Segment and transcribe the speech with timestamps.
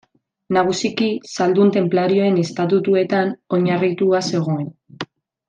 [0.55, 4.67] Nagusiki, zaldun tenplarioen estatutuetan oinarritua zegoen.